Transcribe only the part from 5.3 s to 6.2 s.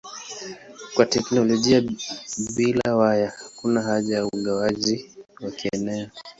wa kieneo.